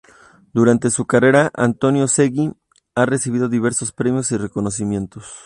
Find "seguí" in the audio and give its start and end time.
2.07-2.51